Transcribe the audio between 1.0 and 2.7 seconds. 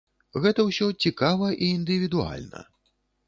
цікава і індывідуальна.